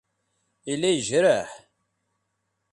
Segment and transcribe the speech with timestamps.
[0.69, 1.51] Yella yejreḥ.